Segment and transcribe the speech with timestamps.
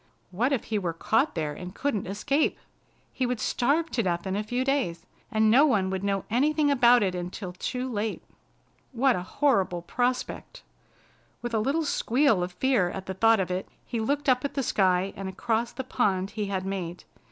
[0.31, 2.57] What if he were caught there and couldn't escape!
[3.13, 6.71] He would starve to death in a few days, and no one would know anything
[6.71, 8.23] about it until too late.
[8.93, 10.63] What a horrible prospect!
[11.43, 14.55] With a little squeal of fear at the thought of it, he looked up at
[14.55, 17.03] the sky and across the pond he had made.